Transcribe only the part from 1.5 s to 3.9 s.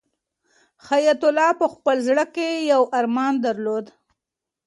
په خپل زړه کې یو ارمان درلود.